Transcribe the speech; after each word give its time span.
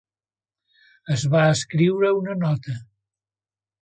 Es 1.15 1.25
va 1.35 1.43
escriure 1.57 2.13
una 2.21 2.37
nota. 2.47 2.79